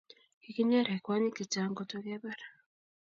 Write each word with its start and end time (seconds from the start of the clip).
Kikinyeren 0.41 0.99
kjwanyik 1.05 1.35
che 1.37 1.45
chang 1.53 1.73
koto 1.77 1.97
kebar 2.05 2.39